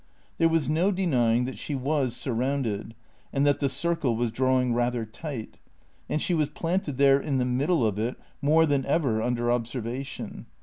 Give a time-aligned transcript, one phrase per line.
[0.39, 2.95] There was no denying that she was surrounded,
[3.31, 5.59] and that the circle was drawing rather tight.
[6.09, 10.47] And she was planted there in the middle of it, more than ever under observation.